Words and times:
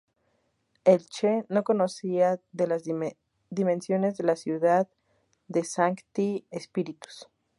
El 0.83 1.07
Che 1.09 1.45
no 1.49 1.63
conocía 1.63 2.39
de 2.51 2.65
las 2.65 2.83
dimensiones 3.51 4.17
de 4.17 4.23
la 4.23 4.35
ciudad 4.35 4.89
de 5.47 5.63
Sancti 5.63 6.47
Spíritus. 6.59 7.29